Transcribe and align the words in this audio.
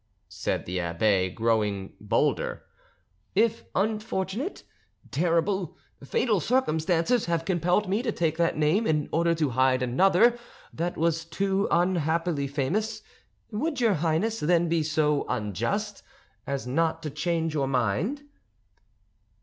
said 0.29 0.65
the 0.65 0.79
abbe, 0.79 1.29
growing 1.29 1.93
bolder; 2.01 2.63
"if 3.35 3.65
unfortunate, 3.75 4.63
terrible, 5.11 5.77
fatal 6.03 6.39
circumstances 6.39 7.27
have 7.27 7.45
compelled 7.45 7.87
me 7.87 8.01
to 8.01 8.11
take 8.11 8.35
that 8.35 8.57
name 8.57 8.87
in 8.87 9.07
order 9.11 9.35
to 9.35 9.51
hide 9.51 9.83
another 9.83 10.39
that 10.73 10.97
was 10.97 11.23
too 11.23 11.67
unhappily 11.69 12.47
famous, 12.47 13.03
would 13.51 13.79
your 13.79 13.93
Highness 13.93 14.39
then 14.39 14.67
be 14.67 14.81
so 14.81 15.23
unjust 15.29 16.01
as 16.47 16.65
not 16.65 17.03
to 17.03 17.11
change 17.11 17.53
your 17.53 17.67
mind?" 17.67 18.23